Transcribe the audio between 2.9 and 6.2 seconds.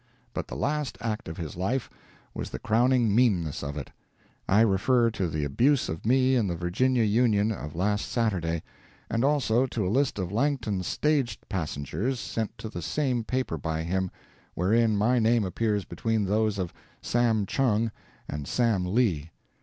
meanness of it: I refer to the abuse of